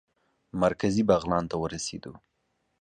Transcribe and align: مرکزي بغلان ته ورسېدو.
مرکزي 0.61 1.03
بغلان 1.09 1.43
ته 1.51 1.55
ورسېدو. 1.61 2.13